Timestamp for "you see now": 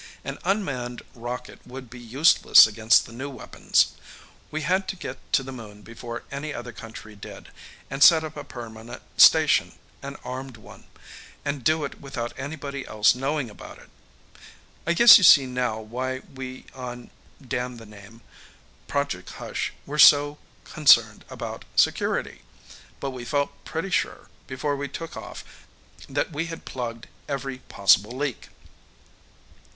15.19-15.79